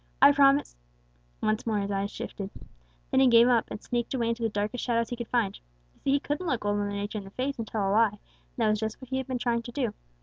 [0.19, 0.75] 'I promise'
[1.43, 2.49] Once more his eyes shifted.
[3.11, 5.59] Then he gave up and sneaked away into the darkest shadows he could find.
[5.93, 8.07] You see, he couldn't look Old Mother Nature in the face and tell a lie,
[8.09, 8.19] and
[8.57, 9.93] that was just what he had been trying to do.